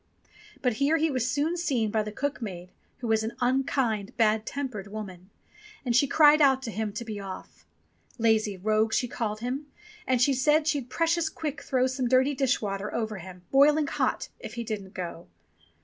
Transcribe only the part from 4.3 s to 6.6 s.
tempered woman, and she cried